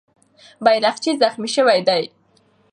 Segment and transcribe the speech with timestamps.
[0.63, 2.03] بیرغچی زخمي سوی دی.